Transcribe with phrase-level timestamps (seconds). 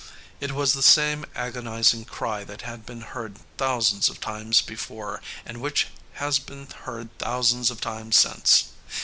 [0.39, 5.61] It was the same agonizing cry that had been heard thousands of times before and
[5.61, 8.69] which has been heard thousands of times since.